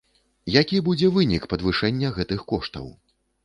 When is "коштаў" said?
2.57-2.93